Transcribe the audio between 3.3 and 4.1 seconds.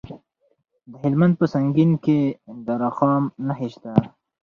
نښې شته.